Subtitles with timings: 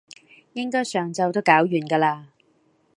[0.53, 2.29] 應該上晝都搞完㗎啦